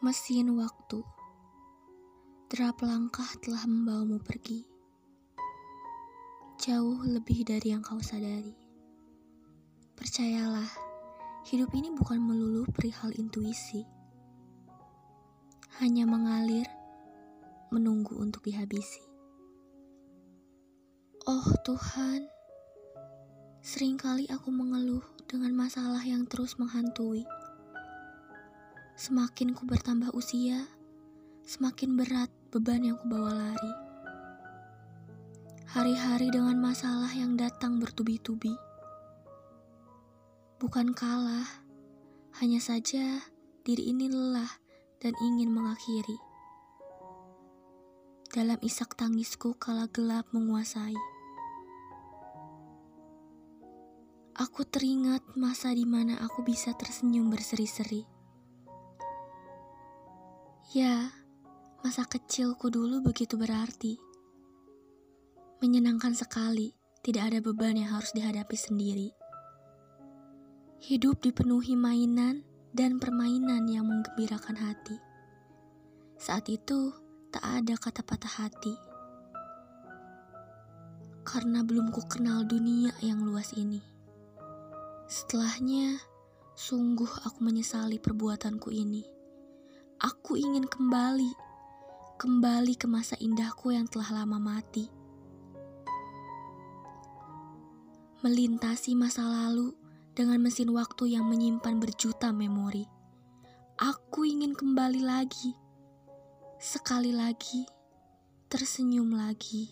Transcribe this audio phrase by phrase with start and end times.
[0.00, 1.04] Mesin waktu.
[2.48, 4.64] Derap langkah telah membawamu pergi.
[6.56, 8.56] Jauh lebih dari yang kau sadari.
[10.00, 10.72] Percayalah,
[11.52, 13.84] hidup ini bukan melulu perihal intuisi.
[15.84, 16.64] Hanya mengalir,
[17.68, 19.04] menunggu untuk dihabisi.
[21.28, 22.24] Oh Tuhan,
[23.60, 27.28] sering kali aku mengeluh dengan masalah yang terus menghantui
[29.00, 30.60] Semakin ku bertambah usia,
[31.48, 33.72] semakin berat beban yang ku bawa lari.
[35.72, 38.52] Hari-hari dengan masalah yang datang bertubi-tubi.
[40.60, 41.48] Bukan kalah,
[42.44, 43.24] hanya saja
[43.64, 44.52] diri ini lelah
[45.00, 46.20] dan ingin mengakhiri.
[48.28, 51.00] Dalam isak tangisku kala gelap menguasai.
[54.36, 58.19] Aku teringat masa di mana aku bisa tersenyum berseri-seri
[60.70, 61.10] Ya,
[61.82, 63.98] masa kecilku dulu begitu berarti.
[65.58, 66.70] Menyenangkan sekali,
[67.02, 69.10] tidak ada beban yang harus dihadapi sendiri.
[70.78, 74.94] Hidup dipenuhi mainan dan permainan yang menggembirakan hati.
[76.22, 76.94] Saat itu,
[77.34, 78.78] tak ada kata patah hati.
[81.26, 83.82] Karena belum ku kenal dunia yang luas ini.
[85.10, 85.98] Setelahnya,
[86.54, 89.18] sungguh aku menyesali perbuatanku ini.
[90.00, 91.36] Aku ingin kembali,
[92.16, 94.88] kembali ke masa indahku yang telah lama mati.
[98.24, 99.76] Melintasi masa lalu
[100.16, 102.88] dengan mesin waktu yang menyimpan berjuta memori.
[103.76, 105.52] Aku ingin kembali lagi,
[106.56, 107.68] sekali lagi,
[108.48, 109.68] tersenyum lagi.